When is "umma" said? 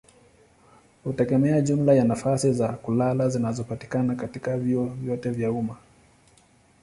5.51-5.77